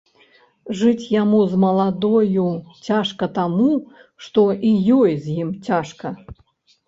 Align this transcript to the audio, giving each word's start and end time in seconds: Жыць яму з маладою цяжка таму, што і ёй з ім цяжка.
Жыць 0.77 1.09
яму 1.15 1.41
з 1.51 1.57
маладою 1.63 2.45
цяжка 2.87 3.29
таму, 3.37 3.69
што 4.29 4.41
і 4.69 4.75
ёй 5.01 5.13
з 5.27 5.35
ім 5.45 5.49
цяжка. 5.69 6.07